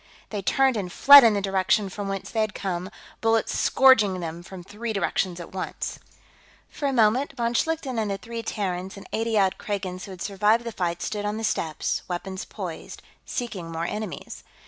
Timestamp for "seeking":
13.27-13.71